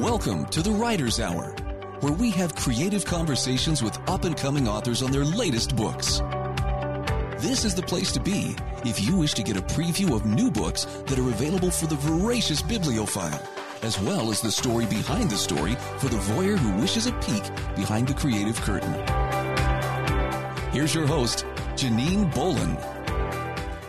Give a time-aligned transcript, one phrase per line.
[0.00, 1.54] Welcome to the Writer's Hour,
[2.00, 6.20] where we have creative conversations with up and coming authors on their latest books.
[7.38, 8.54] This is the place to be
[8.84, 11.96] if you wish to get a preview of new books that are available for the
[11.96, 13.42] voracious bibliophile,
[13.80, 17.44] as well as the story behind the story for the voyeur who wishes a peek
[17.74, 18.92] behind the creative curtain.
[20.72, 22.76] Here's your host, Janine Bolon.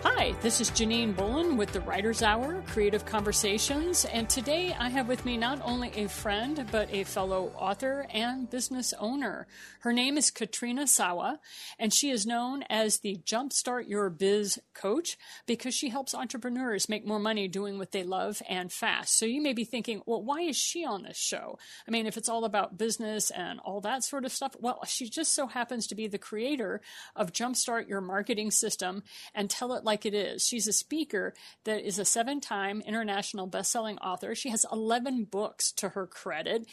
[0.03, 5.07] Hi, this is Janine Bolon with the Writer's Hour Creative Conversations, and today I have
[5.07, 9.47] with me not only a friend, but a fellow author and business owner.
[9.79, 11.39] Her name is Katrina Sawa,
[11.79, 17.07] and she is known as the Jumpstart Your Biz coach because she helps entrepreneurs make
[17.07, 19.17] more money doing what they love and fast.
[19.17, 21.57] So you may be thinking, well, why is she on this show?
[21.87, 25.09] I mean, if it's all about business and all that sort of stuff, well, she
[25.09, 26.81] just so happens to be the creator
[27.15, 29.01] of Jumpstart Your Marketing System
[29.33, 30.45] and Tell It Like It Is.
[30.45, 31.33] She's a speaker
[31.63, 34.35] that is a seven time international best-selling author.
[34.35, 36.67] She has 11 books to her credit.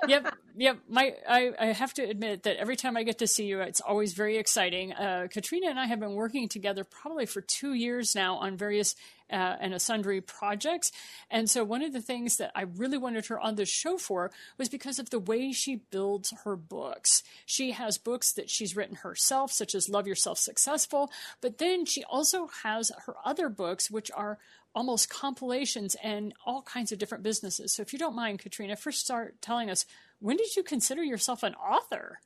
[0.06, 0.78] yep, yep.
[0.88, 3.80] My, I, I have to admit that every time I get to see you, it's
[3.80, 4.92] always very exciting.
[4.92, 8.94] Uh, Katrina and I have been working together probably for two years now on various
[9.30, 10.92] uh, and sundry projects.
[11.30, 14.30] And so one of the things that I really wanted her on the show for
[14.58, 17.22] was because of the way she builds her books.
[17.46, 21.10] She has books that she's written herself, such as Love Yourself Successful,
[21.40, 24.38] but then she also has her other books, which are
[24.74, 27.72] almost compilations and all kinds of different businesses.
[27.72, 29.86] So if you don't mind, Katrina, first start telling us
[30.18, 32.20] when did you consider yourself an author?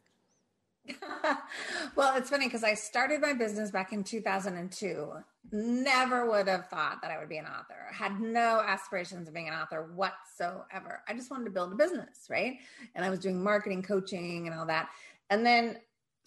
[1.97, 5.13] well, it's funny because I started my business back in 2002.
[5.53, 7.89] Never would have thought that I would be an author.
[7.93, 11.03] Had no aspirations of being an author whatsoever.
[11.09, 12.55] I just wanted to build a business, right?
[12.95, 14.91] And I was doing marketing, coaching, and all that.
[15.31, 15.79] And then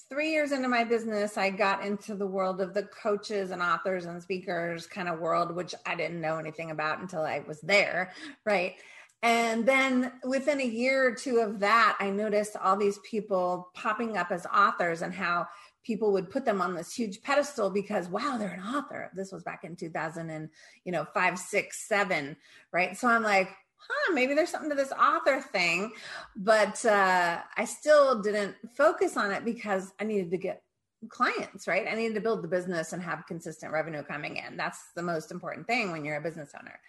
[0.09, 4.05] three years into my business, I got into the world of the coaches and authors
[4.05, 8.11] and speakers kind of world, which I didn't know anything about until I was there.
[8.45, 8.75] Right.
[9.21, 14.17] And then within a year or two of that, I noticed all these people popping
[14.17, 15.47] up as authors and how
[15.83, 19.11] people would put them on this huge pedestal because wow, they're an author.
[19.13, 20.49] This was back in 2000 and
[20.85, 22.37] you know, five, six, seven,
[22.71, 22.97] right?
[22.97, 25.91] So I'm like, huh, maybe there's something to this author thing.
[26.35, 30.61] But uh, I still didn't focus on it because I needed to get
[31.07, 31.87] clients, right?
[31.89, 34.57] I needed to build the business and have consistent revenue coming in.
[34.57, 36.79] That's the most important thing when you're a business owner.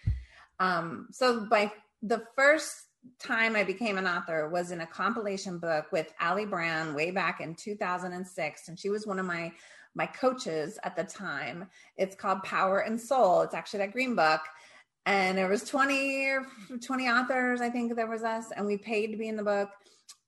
[0.59, 2.87] Um, so by the first
[3.19, 7.41] time I became an author was in a compilation book with Ali Brown way back
[7.41, 8.69] in 2006.
[8.69, 9.53] And she was one of my
[9.97, 11.69] my coaches at the time.
[11.97, 13.41] It's called Power and Soul.
[13.41, 14.41] It's actually that green book
[15.11, 16.47] and there was 20 or
[16.81, 19.71] 20 authors i think there was us and we paid to be in the book.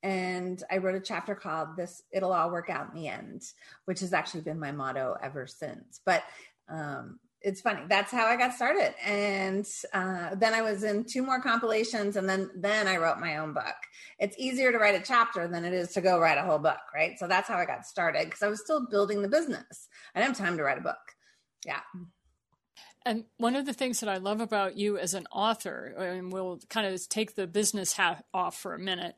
[0.02, 3.42] And i wrote a chapter called this it'll all work out in the end
[3.84, 6.00] which has actually been my motto ever since.
[6.04, 6.24] But
[6.68, 8.94] um, it's funny that's how i got started.
[9.06, 13.36] And uh, then i was in two more compilations and then then i wrote my
[13.36, 13.78] own book.
[14.18, 16.82] It's easier to write a chapter than it is to go write a whole book
[16.92, 17.16] right?
[17.20, 19.88] So that's how i got started because i was still building the business.
[20.12, 21.04] I didn't have time to write a book.
[21.64, 21.82] Yeah
[23.04, 26.60] and one of the things that I love about you as an author, and we'll
[26.68, 29.16] kind of take the business hat off for a minute,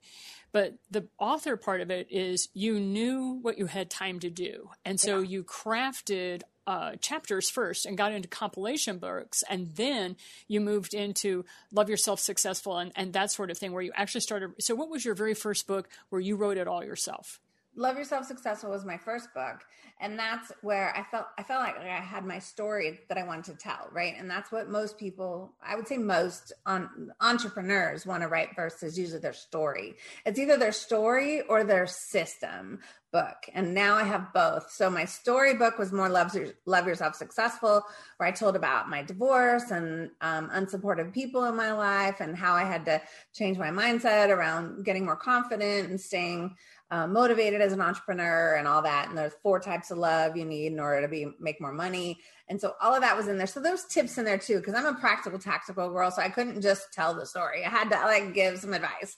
[0.52, 4.70] but the author part of it is you knew what you had time to do.
[4.84, 5.28] And so yeah.
[5.28, 9.42] you crafted uh, chapters first and got into compilation books.
[9.48, 10.16] And then
[10.48, 14.20] you moved into Love Yourself Successful and, and that sort of thing, where you actually
[14.20, 14.52] started.
[14.60, 17.40] So, what was your very first book where you wrote it all yourself?
[17.76, 19.64] Love Yourself Successful was my first book.
[20.00, 23.44] And that's where I felt I felt like I had my story that I wanted
[23.44, 24.14] to tell, right?
[24.18, 28.98] And that's what most people, I would say most on, entrepreneurs want to write versus
[28.98, 29.94] usually their story.
[30.26, 32.80] It's either their story or their system,
[33.14, 33.48] book.
[33.54, 34.72] And now I have both.
[34.72, 36.36] So my story book was more Love,
[36.66, 37.80] Love Yourself Successful,
[38.16, 42.54] where I told about my divorce and um, unsupportive people in my life and how
[42.54, 43.00] I had to
[43.32, 46.56] change my mindset around getting more confident and staying
[46.90, 49.08] uh, motivated as an entrepreneur and all that.
[49.08, 52.20] And there's four types of love you need in order to be make more money.
[52.48, 53.46] And so all of that was in there.
[53.46, 56.10] So those tips in there too, because I'm a practical, tactical girl.
[56.10, 57.64] So I couldn't just tell the story.
[57.64, 59.16] I had to like give some advice.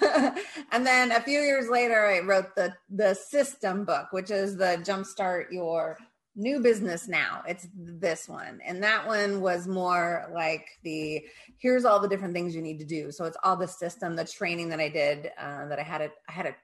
[0.72, 4.78] and then a few years later, I wrote the the system book, which is the
[4.84, 5.98] jumpstart your
[6.38, 11.24] new business now it's this one and that one was more like the
[11.56, 14.24] here's all the different things you need to do so it's all the system the
[14.24, 16.54] training that i did uh, that i had a i had a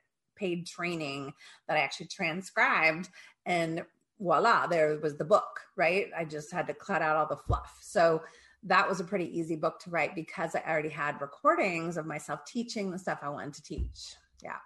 [0.42, 1.32] paid training
[1.66, 3.08] that i actually transcribed
[3.46, 3.82] and
[4.22, 6.06] voila, there was the book, right?
[6.16, 7.78] I just had to cut out all the fluff.
[7.82, 8.22] So
[8.62, 12.44] that was a pretty easy book to write because I already had recordings of myself
[12.46, 14.14] teaching the stuff I wanted to teach.
[14.42, 14.58] Yeah.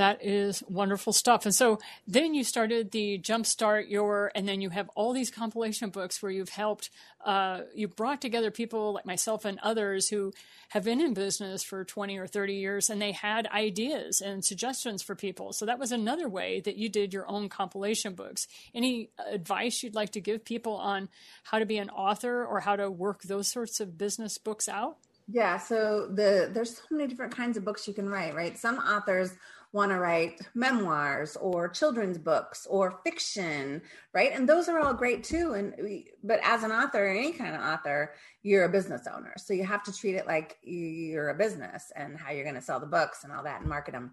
[0.00, 1.44] That is wonderful stuff.
[1.44, 5.90] And so then you started the Jumpstart Your, and then you have all these compilation
[5.90, 6.88] books where you've helped,
[7.22, 10.32] uh, you brought together people like myself and others who
[10.70, 15.02] have been in business for 20 or 30 years and they had ideas and suggestions
[15.02, 15.52] for people.
[15.52, 18.48] So that was another way that you did your own compilation books.
[18.74, 21.10] Any advice you'd like to give people on
[21.42, 24.96] how to be an author or how to work those sorts of business books out?
[25.32, 28.58] Yeah, so the there's so many different kinds of books you can write, right?
[28.58, 29.32] Some authors
[29.72, 33.80] want to write memoirs or children's books or fiction,
[34.12, 34.32] right?
[34.32, 35.54] And those are all great too.
[35.54, 38.12] And we, but as an author, any kind of author,
[38.42, 42.16] you're a business owner, so you have to treat it like you're a business and
[42.16, 44.12] how you're going to sell the books and all that and market them.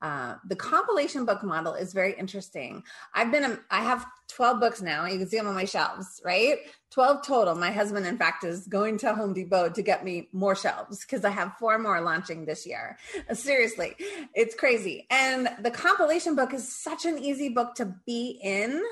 [0.00, 2.84] Uh, the compilation book model is very interesting.
[3.14, 5.06] I've been, a, I have 12 books now.
[5.06, 6.58] You can see them on my shelves, right?
[6.90, 7.54] 12 total.
[7.54, 11.24] My husband, in fact, is going to Home Depot to get me more shelves because
[11.24, 12.98] I have four more launching this year.
[13.32, 13.96] Seriously,
[14.34, 15.06] it's crazy.
[15.10, 18.82] And the compilation book is such an easy book to be in.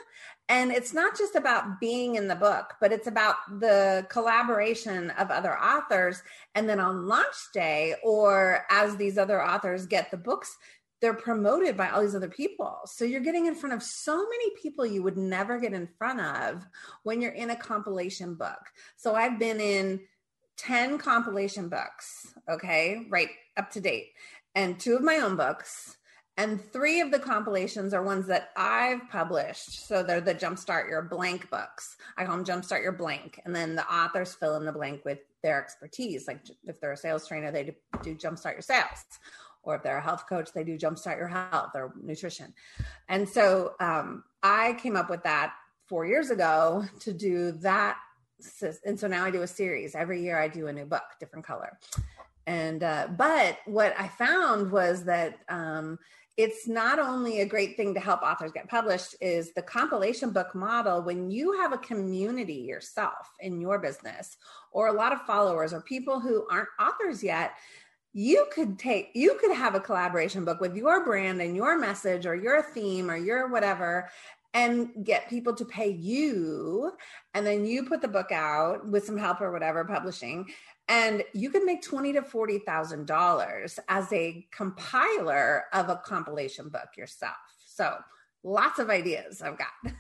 [0.49, 5.31] And it's not just about being in the book, but it's about the collaboration of
[5.31, 6.23] other authors.
[6.55, 10.57] And then on launch day, or as these other authors get the books
[11.07, 12.81] they're promoted by all these other people.
[12.87, 16.21] So you're getting in front of so many people you would never get in front
[16.21, 16.67] of
[17.05, 18.59] when you're in a compilation book.
[18.97, 20.01] So I've been in
[20.57, 24.09] 10 compilation books, okay, right up to date,
[24.57, 25.97] and two of my own books.
[26.37, 29.87] And three of the compilations are ones that I've published.
[29.87, 31.97] So they're the Jumpstart Your Blank books.
[32.19, 33.41] I call them Jumpstart Your Blank.
[33.45, 36.27] And then the authors fill in the blank with their expertise.
[36.27, 39.05] Like if they're a sales trainer, they do Jumpstart Your Sales
[39.67, 42.55] or if they're a health coach, they do jumpstart your health or nutrition.
[43.09, 45.53] And so um, I came up with that
[45.87, 47.99] four years ago to do that.
[48.85, 49.95] And so now I do a series.
[49.95, 51.79] Every year I do a new book, different color.
[52.47, 55.99] And, uh, but what I found was that, um,
[56.37, 60.55] it's not only a great thing to help authors get published is the compilation book
[60.55, 64.37] model when you have a community yourself in your business
[64.71, 67.53] or a lot of followers or people who aren't authors yet
[68.19, 72.25] you could take you could have a collaboration book with your brand and your message
[72.25, 74.09] or your theme or your whatever
[74.55, 76.93] and get people to pay you.
[77.35, 80.47] And then you put the book out with some help or whatever publishing.
[80.89, 86.71] And you can make twenty to forty thousand dollars as a compiler of a compilation
[86.71, 87.35] book yourself.
[87.67, 87.97] So
[88.47, 89.69] lots of ideas i've got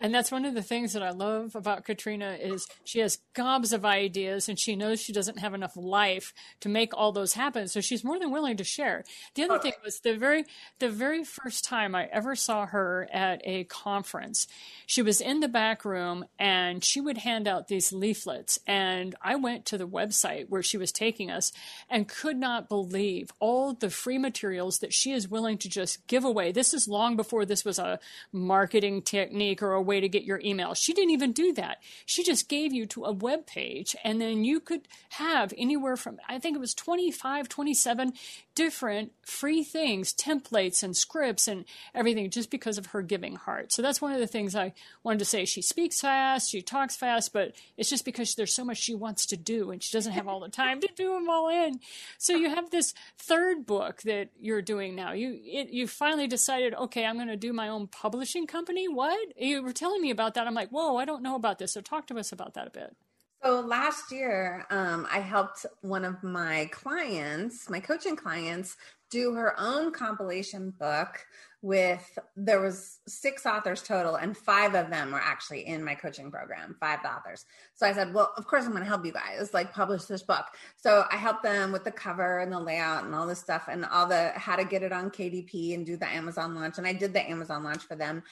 [0.00, 3.72] and that's one of the things that I love about Katrina is she has gobs
[3.72, 7.68] of ideas and she knows she doesn't have enough life to make all those happen.
[7.68, 9.04] So she's more than willing to share.
[9.34, 10.44] The other thing was the very
[10.78, 14.46] the very first time I ever saw her at a conference,
[14.86, 18.58] she was in the back room and she would hand out these leaflets.
[18.66, 21.52] And I went to the website where she was taking us
[21.90, 26.24] and could not believe all the free materials that she is willing to just give
[26.24, 26.52] away.
[26.52, 27.98] This is long before this was a
[28.32, 30.74] marketing technique or a way to get your email.
[30.74, 31.78] She didn't even do that.
[32.06, 36.18] She just gave you to a web page and then you could have anywhere from
[36.28, 38.12] I think it was 25, 27
[38.58, 43.72] different free things, templates and scripts and everything just because of her giving heart.
[43.72, 44.72] So that's one of the things I
[45.04, 45.44] wanted to say.
[45.44, 49.26] She speaks fast, she talks fast, but it's just because there's so much she wants
[49.26, 51.78] to do and she doesn't have all the time to do them all in.
[52.18, 55.12] So you have this third book that you're doing now.
[55.12, 58.88] You it, you finally decided, okay, I'm going to do my own publishing company.
[58.88, 59.20] What?
[59.36, 60.48] You were telling me about that.
[60.48, 61.74] I'm like, whoa, I don't know about this.
[61.74, 62.96] So talk to us about that a bit.
[63.42, 68.76] So last year, um, I helped one of my clients, my coaching clients,
[69.10, 71.24] do her own compilation book
[71.60, 76.30] with there was six authors total and five of them were actually in my coaching
[76.30, 77.46] program five authors.
[77.74, 80.22] So i said well of course i'm going to help you guys like publish this
[80.22, 80.44] book.
[80.76, 83.84] So i helped them with the cover and the layout and all this stuff and
[83.86, 86.92] all the how to get it on kdp and do the amazon launch and i
[86.92, 88.22] did the amazon launch for them.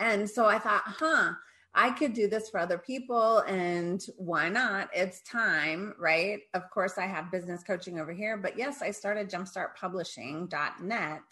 [0.00, 1.34] And so i thought huh
[1.74, 4.90] I could do this for other people and why not?
[4.94, 6.40] It's time, right?
[6.52, 11.22] Of course, I have business coaching over here, but yes, I started jumpstartpublishing.net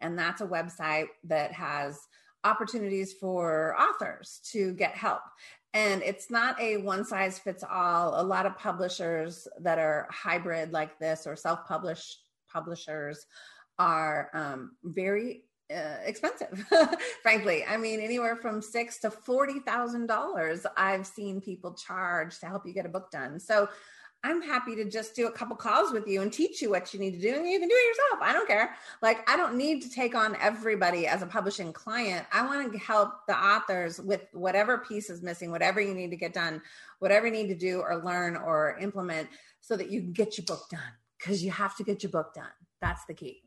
[0.00, 2.00] and that's a website that has
[2.44, 5.22] opportunities for authors to get help.
[5.74, 8.20] And it's not a one size fits all.
[8.20, 12.18] A lot of publishers that are hybrid like this or self published
[12.50, 13.26] publishers
[13.78, 16.66] are um, very uh, expensive,
[17.22, 17.64] frankly.
[17.64, 20.66] I mean, anywhere from six to forty thousand dollars.
[20.76, 23.40] I've seen people charge to help you get a book done.
[23.40, 23.68] So
[24.24, 26.98] I'm happy to just do a couple calls with you and teach you what you
[26.98, 28.22] need to do, and you can do it yourself.
[28.22, 28.74] I don't care.
[29.02, 32.26] Like, I don't need to take on everybody as a publishing client.
[32.32, 36.16] I want to help the authors with whatever piece is missing, whatever you need to
[36.16, 36.62] get done,
[37.00, 39.28] whatever you need to do or learn or implement
[39.60, 40.80] so that you can get your book done
[41.18, 42.46] because you have to get your book done.
[42.80, 43.43] That's the key.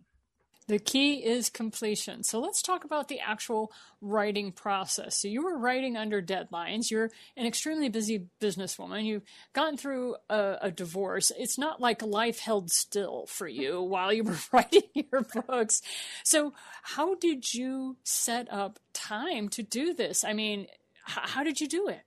[0.68, 2.24] The key is completion.
[2.24, 3.72] So let's talk about the actual
[4.02, 5.18] writing process.
[5.18, 6.92] So you were writing under deadlines.
[6.92, 9.06] You're an extremely busy businesswoman.
[9.06, 11.32] You've gone through a, a divorce.
[11.38, 15.82] It's not like life held still for you while you were writing your books.
[16.24, 20.26] So how did you set up time to do this?
[20.26, 20.68] I mean,
[21.04, 22.02] how did you do it?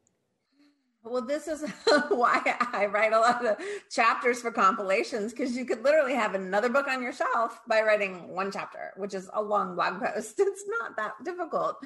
[1.02, 1.62] Well, this is
[2.08, 2.42] why
[2.72, 3.56] I write a lot of
[3.90, 8.28] chapters for compilations because you could literally have another book on your shelf by writing
[8.28, 10.40] one chapter, which is a long blog post.
[10.50, 11.76] It's not that difficult.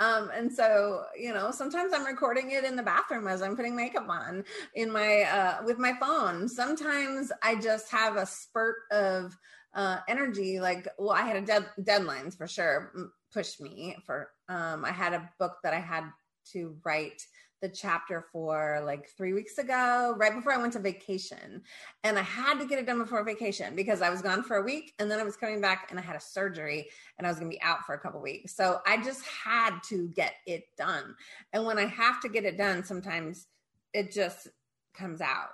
[0.00, 3.76] Um, and so, you know, sometimes I'm recording it in the bathroom as I'm putting
[3.76, 6.48] makeup on in my uh, with my phone.
[6.48, 9.36] Sometimes I just have a spurt of
[9.74, 10.60] uh, energy.
[10.60, 12.92] Like, well, I had a dead deadlines for sure
[13.32, 14.30] pushed me for.
[14.48, 16.04] Um, I had a book that I had
[16.52, 17.22] to write
[17.62, 21.62] the chapter for like three weeks ago, right before I went to vacation.
[22.04, 24.62] And I had to get it done before vacation because I was gone for a
[24.62, 27.38] week and then I was coming back and I had a surgery and I was
[27.38, 28.54] going to be out for a couple weeks.
[28.54, 31.14] So I just had to get it done.
[31.52, 33.46] And when I have to get it done, sometimes
[33.94, 34.48] it just
[34.92, 35.50] comes out.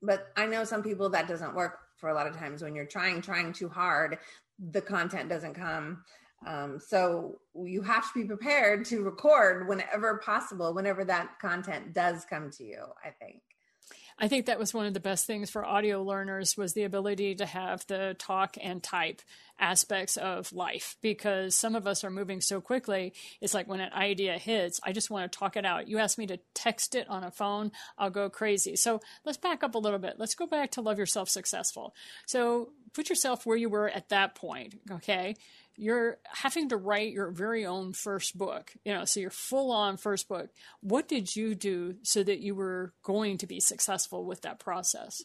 [0.00, 2.86] But I know some people that doesn't work for a lot of times when you're
[2.86, 4.18] trying, trying too hard,
[4.70, 6.04] the content doesn't come.
[6.46, 12.24] Um, so you have to be prepared to record whenever possible, whenever that content does
[12.24, 13.42] come to you, I think.
[14.20, 17.36] I think that was one of the best things for audio learners was the ability
[17.36, 19.22] to have the talk and type
[19.60, 23.12] aspects of life because some of us are moving so quickly.
[23.40, 25.86] It's like when an idea hits, I just want to talk it out.
[25.86, 28.74] You ask me to text it on a phone, I'll go crazy.
[28.74, 30.14] So let's back up a little bit.
[30.18, 31.94] Let's go back to Love Yourself Successful.
[32.26, 35.34] So put yourself where you were at that point, okay?
[35.78, 39.96] you're having to write your very own first book, you know, so your full on
[39.96, 40.50] first book.
[40.80, 45.22] What did you do so that you were going to be successful with that process?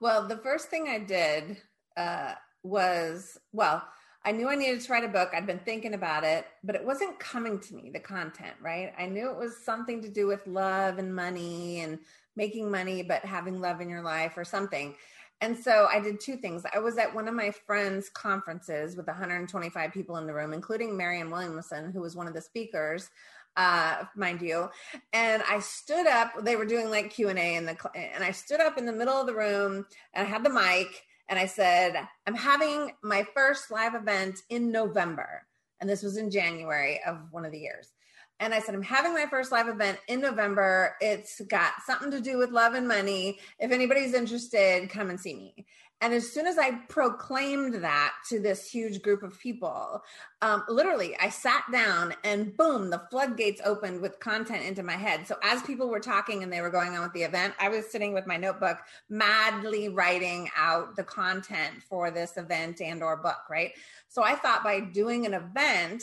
[0.00, 1.58] Well, the first thing I did
[1.96, 2.32] uh,
[2.62, 3.86] was, well,
[4.24, 5.30] I knew I needed to write a book.
[5.34, 8.94] I'd been thinking about it, but it wasn't coming to me, the content, right?
[8.98, 11.98] I knew it was something to do with love and money and
[12.34, 14.94] making money, but having love in your life or something.
[15.40, 16.62] And so I did two things.
[16.72, 20.96] I was at one of my friends' conferences with 125 people in the room, including
[20.96, 23.10] Marianne Williamson, who was one of the speakers,
[23.56, 24.68] uh, mind you.
[25.12, 26.32] And I stood up.
[26.42, 28.92] They were doing like Q and A, and the and I stood up in the
[28.92, 33.26] middle of the room, and I had the mic, and I said, "I'm having my
[33.34, 35.46] first live event in November."
[35.80, 37.93] And this was in January of one of the years.
[38.40, 40.96] And I said, I'm having my first live event in November.
[41.00, 43.38] It's got something to do with love and money.
[43.58, 45.66] If anybody's interested, come and see me.
[46.00, 50.02] And as soon as I proclaimed that to this huge group of people,
[50.42, 55.26] um, literally, I sat down and boom, the floodgates opened with content into my head.
[55.26, 57.90] So as people were talking and they were going on with the event, I was
[57.90, 63.48] sitting with my notebook, madly writing out the content for this event and or book.
[63.48, 63.70] Right.
[64.08, 66.02] So I thought by doing an event,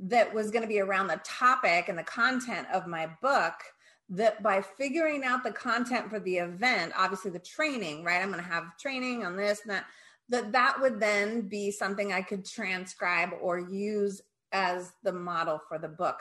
[0.00, 3.54] that was going to be around the topic and the content of my book
[4.08, 8.22] that by figuring out the content for the event obviously the training right?
[8.22, 9.84] I'm going to have training on this and that
[10.30, 15.78] that that would then be something i could transcribe or use as the model for
[15.78, 16.20] the book.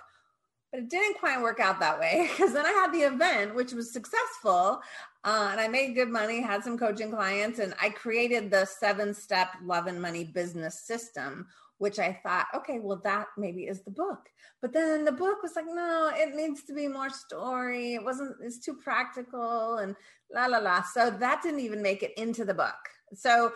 [0.72, 3.74] But it didn't quite work out that way because then i had the event which
[3.74, 4.82] was successful
[5.24, 9.14] uh, and i made good money had some coaching clients and i created the seven
[9.14, 11.48] step love and money business system
[11.80, 14.30] which I thought, okay, well, that maybe is the book.
[14.62, 17.96] But then the book was like, no, it needs to be more story.
[17.96, 19.96] It wasn't, it's too practical and
[20.34, 20.84] la, la, la.
[20.84, 22.76] So that didn't even make it into the book.
[23.14, 23.54] So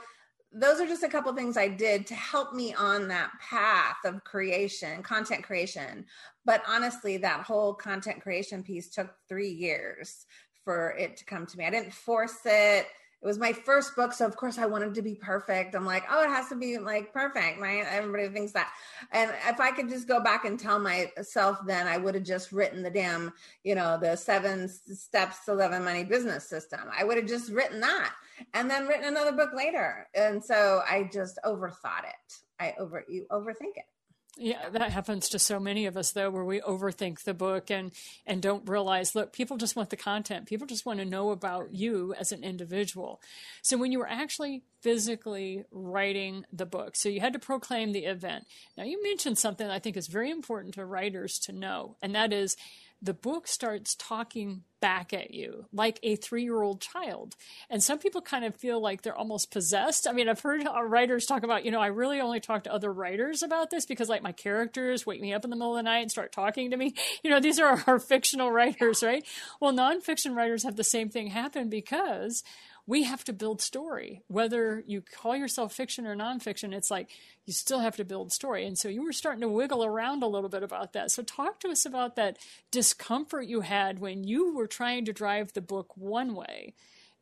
[0.54, 4.24] those are just a couple things I did to help me on that path of
[4.24, 6.06] creation, content creation.
[6.46, 10.26] But honestly, that whole content creation piece took three years
[10.64, 11.66] for it to come to me.
[11.66, 12.88] I didn't force it
[13.24, 15.76] it was my first book so of course i wanted to be perfect.
[15.76, 17.86] I'm like oh it has to be like perfect right?
[17.90, 18.72] Everybody thinks that.
[19.12, 22.52] And if i could just go back and tell myself then i would have just
[22.52, 23.32] written the damn
[23.64, 26.82] you know the seven steps to live money business system.
[26.96, 28.14] I would have just written that
[28.54, 30.08] and then written another book later.
[30.14, 32.34] And so i just overthought it.
[32.60, 33.86] I over you overthink it
[34.36, 37.92] yeah, that happens to so many of us though, where we overthink the book and
[38.26, 39.14] and don't realize.
[39.14, 40.48] Look, people just want the content.
[40.48, 43.22] People just want to know about you as an individual.
[43.62, 48.06] So when you were actually physically writing the book, so you had to proclaim the
[48.06, 48.46] event.
[48.76, 52.34] Now you mentioned something I think is very important to writers to know, and that
[52.34, 52.58] is
[53.04, 57.36] the book starts talking back at you like a three year old child.
[57.70, 60.08] And some people kind of feel like they're almost possessed.
[60.08, 62.92] I mean, I've heard writers talk about, you know, I really only talk to other
[62.92, 65.84] writers about this because like my characters wake me up in the middle of the
[65.84, 66.96] night and start talking to me.
[67.24, 69.26] You know, these are our fictional writers, right?
[69.62, 72.44] Well, nonfiction writers have the same thing happen because
[72.86, 74.22] we have to build story.
[74.28, 77.10] Whether you call yourself fiction or nonfiction, it's like
[77.46, 78.66] you still have to build story.
[78.66, 81.12] And so you were starting to wiggle around a little bit about that.
[81.12, 82.38] So talk to us about that
[82.72, 86.74] discomfort you had when you were trying to drive the book one way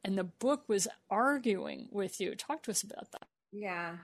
[0.04, 2.36] and the book was arguing with you.
[2.36, 3.28] Talk to us about that.
[3.52, 3.98] Yeah.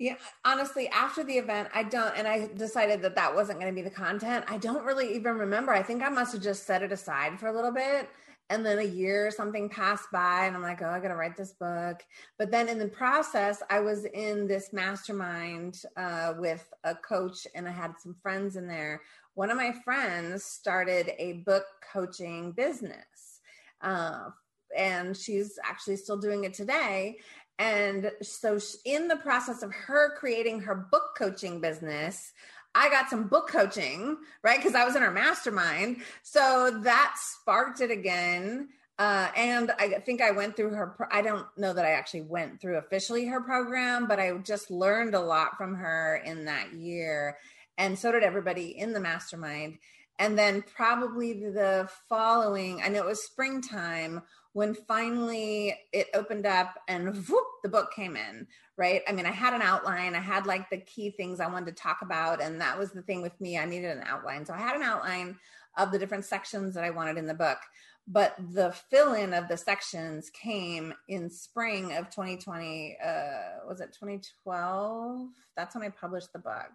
[0.00, 3.74] Yeah, honestly, after the event, I don't, and I decided that that wasn't going to
[3.74, 4.44] be the content.
[4.46, 5.72] I don't really even remember.
[5.72, 8.08] I think I must have just set it aside for a little bit
[8.50, 11.36] and then a year or something passed by and i'm like oh i gotta write
[11.36, 12.02] this book.
[12.38, 17.68] But then in the process i was in this mastermind uh, with a coach and
[17.68, 19.02] i had some friends in there.
[19.34, 23.40] One of my friends started a book coaching business
[23.80, 24.30] uh,
[24.76, 27.18] and she's actually still doing it today.
[27.58, 32.32] And so in the process of her creating her book coaching business
[32.74, 34.58] I got some book coaching, right?
[34.58, 35.98] Because I was in her mastermind.
[36.22, 38.68] So that sparked it again.
[38.98, 41.08] Uh, and I think I went through her.
[41.12, 45.14] I don't know that I actually went through officially her program, but I just learned
[45.14, 47.38] a lot from her in that year.
[47.78, 49.78] And so did everybody in the mastermind.
[50.18, 54.22] And then probably the following, I know it was springtime
[54.52, 59.02] when finally it opened up and whoop, the book came in, right?
[59.08, 61.82] I mean, I had an outline, I had like the key things I wanted to
[61.82, 62.40] talk about.
[62.40, 64.46] And that was the thing with me, I needed an outline.
[64.46, 65.36] So I had an outline
[65.76, 67.58] of the different sections that I wanted in the book.
[68.06, 72.96] But the fill in of the sections came in spring of 2020.
[73.04, 75.28] Uh, was it 2012?
[75.56, 76.70] That's when I published the book.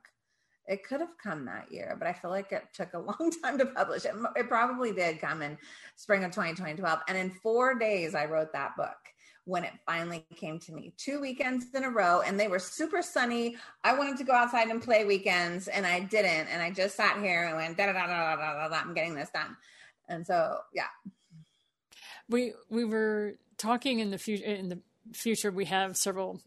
[0.68, 3.58] It could have come that year, but I feel like it took a long time
[3.58, 4.06] to publish.
[4.06, 5.58] It, it probably did come in
[5.96, 7.00] spring of 2012.
[7.08, 8.92] And in four days, I wrote that book
[9.46, 10.94] when it finally came to me.
[10.98, 13.58] Two weekends in a row, and they were super sunny.
[13.84, 16.48] I wanted to go outside and play weekends, and I didn't.
[16.48, 18.70] And I just sat here and went da da da da da da.
[18.70, 19.58] da I'm getting this done.
[20.08, 20.88] And so, yeah.
[22.30, 24.46] We we were talking in the future.
[24.46, 24.80] In the
[25.14, 26.42] future, we have several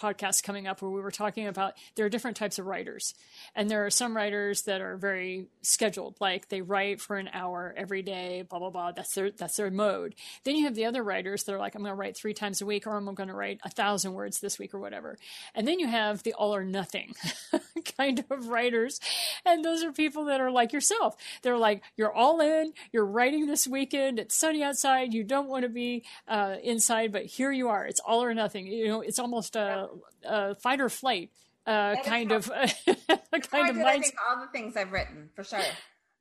[0.00, 3.14] podcast coming up where we were talking about there are different types of writers.
[3.54, 7.74] And there are some writers that are very scheduled, like they write for an hour
[7.76, 8.92] every day, blah, blah, blah.
[8.92, 10.14] That's their, that's their mode.
[10.44, 12.60] Then you have the other writers that are like, I'm going to write three times
[12.60, 15.18] a week or I'm going to write a thousand words this week or whatever.
[15.54, 17.14] And then you have the all or nothing
[17.98, 19.00] kind of writers.
[19.44, 21.16] And those are people that are like yourself.
[21.42, 25.64] They're like, you're all in, you're writing this weekend, it's sunny outside, you don't want
[25.64, 27.84] to be uh, inside, but here you are.
[27.84, 28.66] It's all or nothing.
[28.66, 29.88] You know, it's almost a,
[30.26, 31.30] uh, fight or flight
[31.66, 34.12] uh, kind of kind of mindset.
[34.28, 35.60] all the things I've written for sure.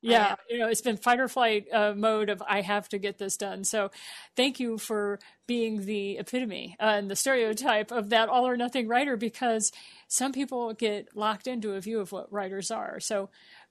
[0.02, 3.18] Yeah, you know, it's been fight or flight uh, mode of I have to get
[3.18, 3.66] this done.
[3.66, 3.92] So,
[4.36, 8.88] thank you for being the epitome uh, and the stereotype of that all or nothing
[8.88, 9.74] writer because
[10.08, 13.02] some people get locked into a view of what writers are.
[13.02, 13.30] So,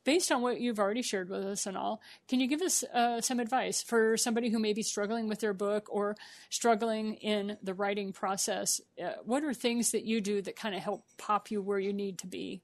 [0.08, 3.20] based on what you've already shared with us and all, can you give us uh,
[3.20, 6.16] some advice for somebody who may be struggling with their book or
[6.48, 8.80] struggling in the writing process?
[8.98, 11.92] Uh, what are things that you do that kind of help pop you where you
[11.92, 12.62] need to be?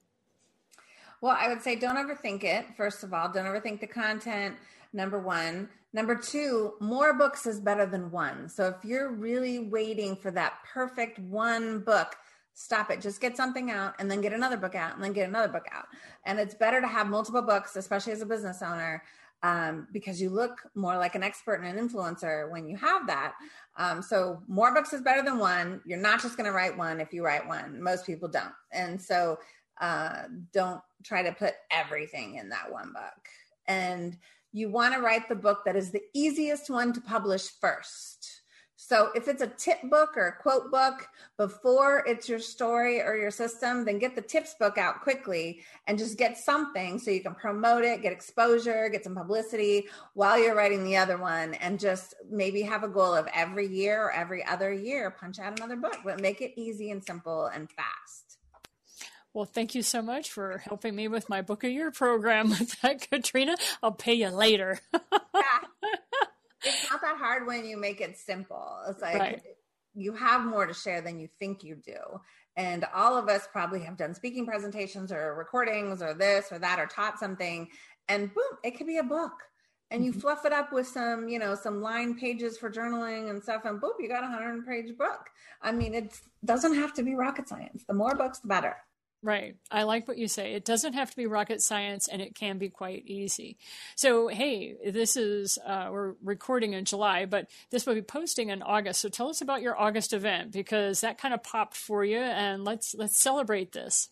[1.21, 2.65] Well, I would say don't overthink it.
[2.79, 4.57] First of all, don't overthink the content.
[4.95, 5.69] Number one.
[5.93, 8.49] Number two, more books is better than one.
[8.49, 12.17] So if you're really waiting for that perfect one book,
[12.55, 15.29] stop it just get something out and then get another book out and then get
[15.29, 15.87] another book out.
[16.25, 19.03] And it's better to have multiple books especially as a business owner
[19.43, 23.35] um, because you look more like an expert and an influencer when you have that.
[23.77, 25.83] Um, so more books is better than one.
[25.85, 27.83] You're not just going to write one if you write one.
[27.83, 28.55] Most people don't.
[28.73, 29.39] And so
[29.81, 33.29] uh, don't try to put everything in that one book.
[33.67, 34.17] And
[34.53, 38.43] you want to write the book that is the easiest one to publish first
[38.87, 43.17] So if it's a tip book or a quote book before it's your story or
[43.17, 47.23] your system, then get the tips book out quickly and just get something so you
[47.23, 51.81] can promote it, get exposure, get some publicity while you're writing the other one, and
[51.81, 55.77] just maybe have a goal of every year or every other year punch out another
[55.77, 58.37] book, but make it easy and simple and fast.
[59.33, 62.79] Well, thank you so much for helping me with my book a year program with
[62.83, 63.57] that, Katrina.
[63.83, 64.79] I'll pay you later.
[64.93, 65.41] yeah.
[66.65, 68.81] It's not that hard when you make it simple.
[68.89, 69.43] It's like right.
[69.95, 71.99] you have more to share than you think you do.
[72.57, 76.79] And all of us probably have done speaking presentations or recordings or this or that
[76.79, 77.69] or taught something.
[78.09, 79.33] And boom, it could be a book.
[79.91, 80.21] And you mm-hmm.
[80.21, 83.81] fluff it up with some, you know, some line pages for journaling and stuff, and
[83.81, 85.29] boom, you got a hundred page book.
[85.63, 87.85] I mean, it doesn't have to be rocket science.
[87.87, 88.77] The more books, the better.
[89.25, 89.57] Right.
[89.71, 90.53] I like what you say.
[90.53, 93.57] It doesn't have to be rocket science and it can be quite easy.
[93.97, 98.61] So, hey, this is, uh, we're recording in July, but this will be posting in
[98.61, 99.01] August.
[99.01, 102.65] So tell us about your August event because that kind of popped for you and
[102.65, 104.11] let's, let's celebrate this.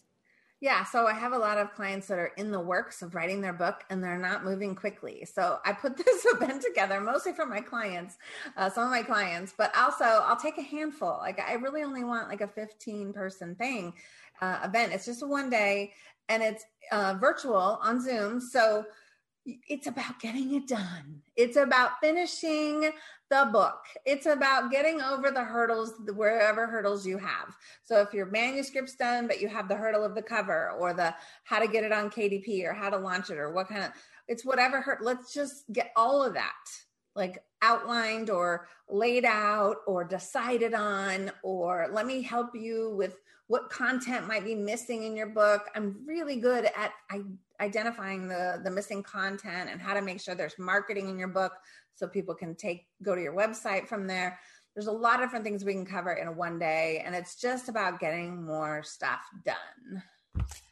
[0.62, 3.40] Yeah, so I have a lot of clients that are in the works of writing
[3.40, 5.26] their book and they're not moving quickly.
[5.30, 8.16] So I put this event together mostly for my clients,
[8.56, 11.18] uh, some of my clients, but also I'll take a handful.
[11.18, 13.92] Like I really only want like a 15 person thing
[14.42, 14.92] uh, event.
[14.92, 15.92] It's just a one day
[16.28, 18.40] and it's uh, virtual on Zoom.
[18.40, 18.84] So
[19.44, 21.22] it's about getting it done.
[21.36, 22.90] It's about finishing
[23.30, 23.78] the book.
[24.04, 27.56] It's about getting over the hurdles, wherever hurdles you have.
[27.82, 31.14] So if your manuscript's done, but you have the hurdle of the cover or the
[31.44, 33.92] how to get it on KDP or how to launch it or what kind of,
[34.28, 35.02] it's whatever hurt.
[35.02, 36.52] Let's just get all of that
[37.14, 43.16] like outlined or laid out or decided on, or let me help you with
[43.52, 45.68] what content might be missing in your book.
[45.76, 46.92] I'm really good at
[47.60, 51.52] identifying the, the missing content and how to make sure there's marketing in your book
[51.94, 54.40] so people can take go to your website from there.
[54.74, 57.36] There's a lot of different things we can cover in a one day, and it's
[57.36, 60.02] just about getting more stuff done.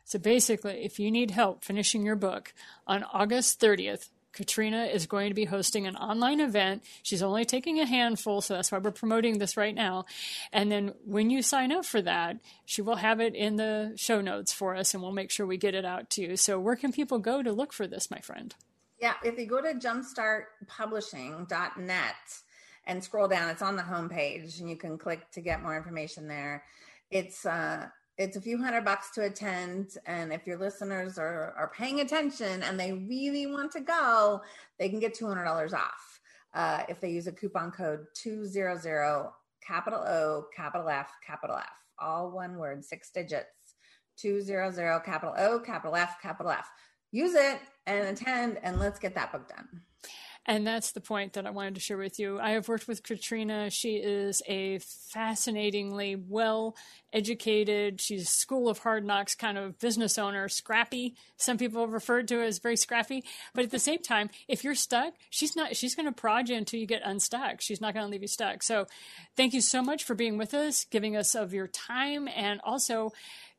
[0.07, 2.55] So basically, if you need help finishing your book
[2.87, 6.85] on August 30th, Katrina is going to be hosting an online event.
[7.03, 10.05] She's only taking a handful, so that's why we're promoting this right now.
[10.53, 14.21] And then when you sign up for that, she will have it in the show
[14.21, 16.37] notes for us and we'll make sure we get it out to you.
[16.37, 18.55] So, where can people go to look for this, my friend?
[19.01, 22.15] Yeah, if you go to jumpstartpublishing.net
[22.87, 26.29] and scroll down, it's on the homepage and you can click to get more information
[26.29, 26.65] there.
[27.11, 27.89] It's uh
[28.21, 32.63] it's a few hundred bucks to attend and if your listeners are, are paying attention
[32.63, 34.43] and they really want to go
[34.79, 36.21] they can get $200 off
[36.53, 39.31] uh, if they use a coupon code 200
[39.67, 41.65] capital o capital f capital f
[41.99, 43.47] all one word six digits
[44.19, 46.69] 200 capital o capital f capital f.
[47.13, 49.81] Use it and attend and let's get that book done
[50.47, 52.41] and that's the point that I wanted to share with you.
[52.41, 53.71] I have worked with Katrina.
[53.71, 56.77] She is a fascinatingly well
[57.13, 61.15] educated, she's a school of hard knocks kind of business owner, scrappy.
[61.37, 63.25] Some people referred to as very scrappy.
[63.53, 66.81] But at the same time, if you're stuck, she's not she's gonna prod you until
[66.81, 67.61] you get unstuck.
[67.61, 68.63] She's not gonna leave you stuck.
[68.63, 68.87] So
[69.37, 73.13] thank you so much for being with us, giving us of your time and also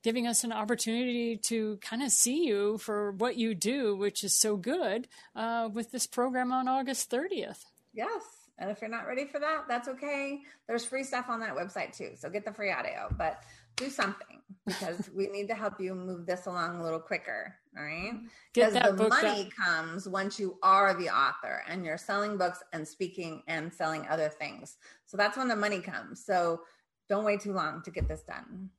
[0.04, 4.34] giving us an opportunity to kind of see you for what you do, which is
[4.34, 7.66] so good uh, with this program on August 30th.
[7.94, 8.22] Yes.
[8.58, 10.42] And if you're not ready for that, that's okay.
[10.68, 12.12] There's free stuff on that website too.
[12.16, 13.42] So get the free audio, but
[13.76, 17.56] do something because we need to help you move this along a little quicker.
[17.78, 18.14] All right.
[18.54, 23.42] Because the money comes once you are the author and you're selling books and speaking
[23.48, 24.78] and selling other things.
[25.06, 26.24] So that's when the money comes.
[26.24, 26.62] So
[27.10, 28.70] don't wait too long to get this done.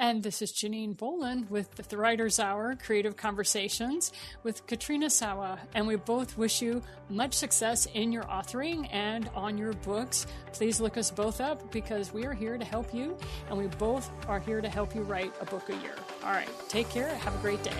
[0.00, 5.58] And this is Janine Bolon with the Writer's Hour Creative Conversations with Katrina Sawa.
[5.74, 10.26] And we both wish you much success in your authoring and on your books.
[10.54, 13.14] Please look us both up because we are here to help you,
[13.50, 15.94] and we both are here to help you write a book a year.
[16.24, 17.14] All right, take care.
[17.16, 17.70] Have a great day.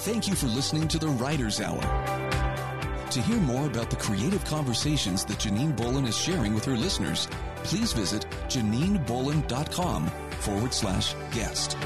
[0.00, 2.29] Thank you for listening to the Writer's Hour.
[3.10, 7.26] To hear more about the creative conversations that Janine Bolon is sharing with her listeners,
[7.64, 10.06] please visit JanineBolon.com
[10.38, 11.76] forward slash guest.